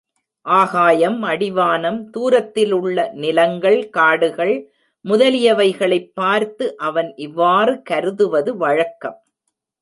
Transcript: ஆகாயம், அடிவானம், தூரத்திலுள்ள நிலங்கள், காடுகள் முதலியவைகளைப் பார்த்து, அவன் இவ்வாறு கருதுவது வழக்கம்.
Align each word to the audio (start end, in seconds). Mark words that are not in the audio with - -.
ஆகாயம், 0.41 1.23
அடிவானம், 1.23 2.09
தூரத்திலுள்ள 2.09 3.11
நிலங்கள், 3.13 3.89
காடுகள் 3.89 4.71
முதலியவைகளைப் 5.05 6.11
பார்த்து, 6.13 6.77
அவன் 6.77 7.13
இவ்வாறு 7.15 7.81
கருதுவது 7.81 8.57
வழக்கம். 8.57 9.23